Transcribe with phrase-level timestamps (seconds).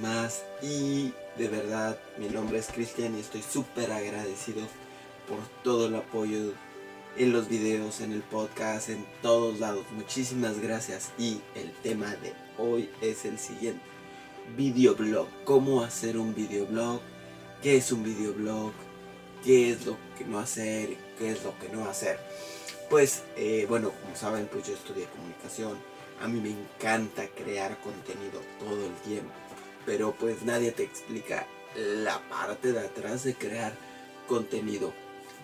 [0.00, 4.62] más y de verdad mi nombre es Cristian y estoy súper agradecido
[5.28, 6.52] por todo el apoyo
[7.16, 9.84] en los videos, en el podcast, en todos lados.
[9.92, 13.80] Muchísimas gracias y el tema de hoy es el siguiente.
[14.56, 15.28] Videoblog.
[15.44, 17.00] ¿Cómo hacer un videoblog?
[17.62, 18.72] ¿Qué es un videoblog?
[19.44, 20.96] ¿Qué es lo que no hacer?
[21.16, 22.18] ¿Qué es lo que no hacer?
[22.90, 25.78] Pues eh, bueno, como saben, pues yo estudié comunicación.
[26.20, 29.32] A mí me encanta crear contenido todo el tiempo.
[29.86, 31.46] Pero pues nadie te explica
[31.76, 33.72] la parte de atrás de crear
[34.26, 34.92] contenido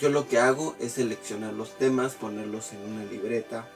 [0.00, 3.68] yo lo que hago es seleccionar los temas, ponerlos en una libreta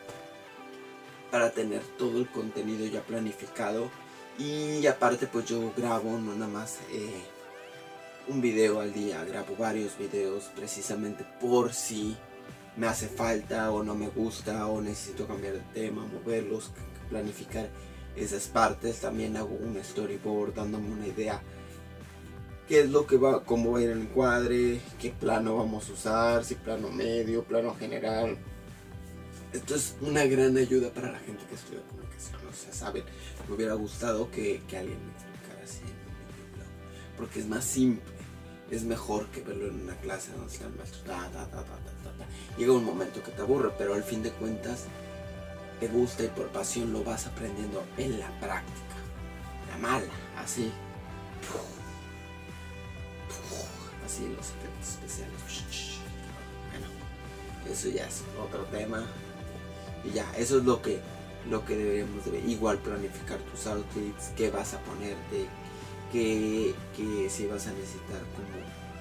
[1.30, 3.88] para tener todo el contenido ya planificado
[4.36, 7.22] y aparte pues yo grabo no nada más eh,
[8.26, 12.16] un video al día, grabo varios videos precisamente por si
[12.78, 16.70] me hace falta o no me gusta o necesito cambiar de tema, moverlos,
[17.10, 17.68] planificar
[18.16, 19.00] esas partes.
[19.00, 21.42] También hago un storyboard dándome una idea
[22.68, 25.92] qué es lo que va, cómo va a ir el encuadre, qué plano vamos a
[25.92, 28.36] usar, si plano medio, plano general.
[29.52, 32.36] Esto es una gran ayuda para la gente que estudia comunicación.
[32.48, 33.04] O sea, saben,
[33.48, 36.66] me hubiera gustado que, alguien me explicara así en un video,
[37.16, 38.18] porque es más simple.
[38.70, 41.00] Es mejor que verlo en una clase donde está el maestro.
[42.58, 44.84] Llega un momento que te aburre, pero al fin de cuentas
[45.80, 48.96] te gusta y por pasión lo vas aprendiendo en la práctica.
[49.70, 50.72] La mala, así
[54.08, 55.36] así los efectos especiales.
[56.70, 56.86] Bueno,
[57.70, 59.06] eso ya es otro tema.
[60.04, 61.00] Y ya, eso es lo que,
[61.50, 62.48] lo que deberíamos de ver.
[62.48, 65.46] Igual planificar tus outfits, qué vas a ponerte,
[66.12, 66.74] qué,
[67.28, 68.48] si vas a necesitar como,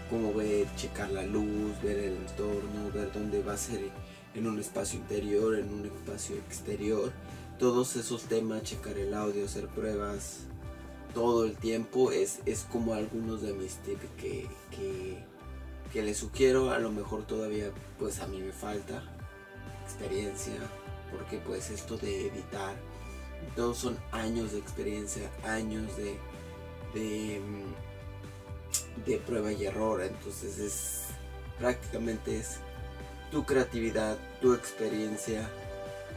[0.10, 3.92] como ver, checar la luz, ver el entorno, ver dónde va a ser
[4.36, 7.12] en un espacio interior, en un espacio exterior.
[7.60, 10.48] Todos esos temas, checar el audio, hacer pruebas,
[11.18, 14.48] todo el tiempo es, es como algunos de mis tips que,
[15.92, 19.02] que, les sugiero a lo mejor todavía pues a mí me falta
[19.84, 20.54] experiencia
[21.12, 22.76] porque pues esto de editar
[23.56, 26.20] todos son años de experiencia años de,
[26.94, 27.42] de,
[29.08, 31.02] de prueba y error entonces es
[31.60, 32.58] prácticamente es
[33.32, 35.50] tu creatividad tu experiencia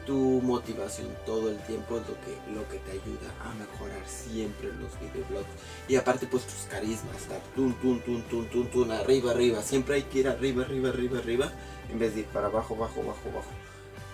[0.07, 4.69] tu motivación todo el tiempo es lo que, lo que te ayuda a mejorar siempre
[4.73, 5.47] los videoblogs.
[5.89, 9.63] Y aparte pues tus carismas, estar tun, tun, tun, tun, tun, tun, arriba, arriba.
[9.63, 11.53] Siempre hay que ir arriba, arriba, arriba, arriba,
[11.91, 13.51] en vez de ir para abajo, bajo, bajo, bajo.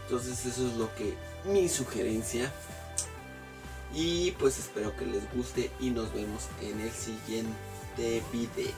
[0.04, 1.14] Entonces eso es lo que
[1.44, 2.52] mi sugerencia.
[3.94, 7.54] Y pues espero que les guste y nos vemos en el siguiente
[7.96, 8.74] te pide.